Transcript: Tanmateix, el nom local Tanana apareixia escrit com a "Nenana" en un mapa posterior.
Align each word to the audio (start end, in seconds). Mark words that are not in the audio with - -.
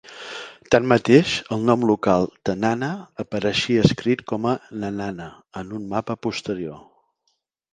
Tanmateix, 0.75 1.33
el 1.55 1.65
nom 1.69 1.83
local 1.89 2.25
Tanana 2.49 2.89
apareixia 3.25 3.83
escrit 3.91 4.25
com 4.33 4.49
a 4.53 4.57
"Nenana" 4.85 5.29
en 5.63 5.77
un 5.81 5.89
mapa 5.93 6.17
posterior. 6.29 6.83